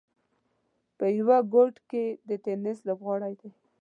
[0.97, 3.49] په یوه ګوټ کې یې د ټېنس لوبغالی دی.